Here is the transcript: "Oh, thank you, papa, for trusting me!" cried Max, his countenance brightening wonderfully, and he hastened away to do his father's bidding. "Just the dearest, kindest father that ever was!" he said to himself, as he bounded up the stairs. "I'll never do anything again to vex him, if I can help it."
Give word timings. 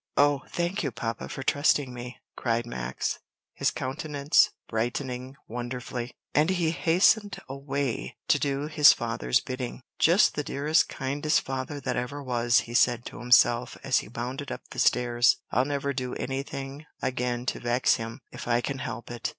"Oh, 0.17 0.41
thank 0.49 0.81
you, 0.81 0.89
papa, 0.89 1.29
for 1.29 1.43
trusting 1.43 1.93
me!" 1.93 2.17
cried 2.35 2.65
Max, 2.65 3.19
his 3.53 3.69
countenance 3.69 4.49
brightening 4.67 5.35
wonderfully, 5.47 6.15
and 6.33 6.49
he 6.49 6.71
hastened 6.71 7.37
away 7.47 8.17
to 8.27 8.39
do 8.39 8.65
his 8.65 8.93
father's 8.93 9.41
bidding. 9.41 9.83
"Just 9.99 10.33
the 10.33 10.43
dearest, 10.43 10.89
kindest 10.89 11.41
father 11.41 11.79
that 11.81 11.97
ever 11.97 12.23
was!" 12.23 12.61
he 12.61 12.73
said 12.73 13.05
to 13.05 13.19
himself, 13.19 13.77
as 13.83 13.99
he 13.99 14.07
bounded 14.07 14.51
up 14.51 14.67
the 14.71 14.79
stairs. 14.79 15.37
"I'll 15.51 15.65
never 15.65 15.93
do 15.93 16.15
anything 16.15 16.87
again 17.03 17.45
to 17.45 17.59
vex 17.59 17.97
him, 17.97 18.21
if 18.31 18.47
I 18.47 18.59
can 18.59 18.79
help 18.79 19.11
it." 19.11 19.29